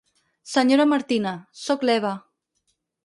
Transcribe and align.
Senyora 0.53 0.87
Martina, 0.93 1.33
soc 1.65 1.85
l'Eva. 1.91 2.15